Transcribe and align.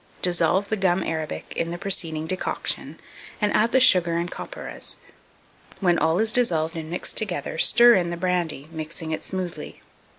Dissolve 0.23 0.67
the 0.69 0.77
gum 0.77 1.03
arabic 1.03 1.53
in 1.55 1.69
the 1.69 1.77
preceding 1.77 2.25
decoction, 2.25 2.99
and 3.39 3.53
add 3.53 3.71
the 3.71 3.79
sugar 3.79 4.17
and 4.17 4.31
copperas: 4.31 4.97
when 5.79 5.99
all 5.99 6.17
is 6.17 6.31
dissolved 6.31 6.75
and 6.75 6.89
mixed 6.89 7.17
together, 7.17 7.59
stir 7.59 7.93
in 7.93 8.09
the 8.09 8.17
brandy, 8.17 8.67
mixing 8.71 9.11
it 9.11 9.23
smoothly. 9.23 9.83